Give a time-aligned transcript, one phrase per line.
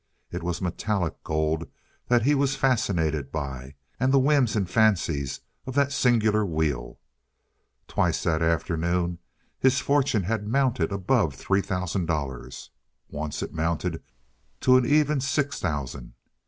[0.31, 1.67] It was metallic gold
[2.07, 6.97] that he was fascinated by and the whims and fancies of that singular wheel.
[7.87, 9.19] Twice that afternoon
[9.59, 12.71] his fortune had mounted above three thousand dollars
[13.09, 14.01] once it mounted
[14.61, 16.13] to an even six thousand.